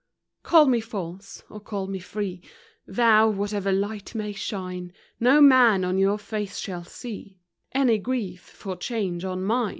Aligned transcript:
Call 0.41 0.65
me 0.65 0.81
false, 0.81 1.43
or 1.47 1.59
call 1.59 1.85
me 1.85 1.99
free— 1.99 2.41
Vow, 2.87 3.29
whatever 3.29 3.71
light 3.71 4.15
may 4.15 4.33
shine, 4.33 4.93
No 5.19 5.39
man 5.41 5.85
on 5.85 5.99
your 5.99 6.17
face 6.17 6.57
shall 6.57 6.83
see 6.83 7.37
Any 7.71 7.99
grief 7.99 8.41
for 8.41 8.75
change 8.75 9.23
on 9.23 9.43
mine. 9.43 9.69